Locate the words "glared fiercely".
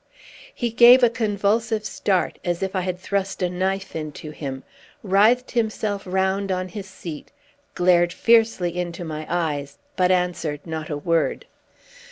7.75-8.75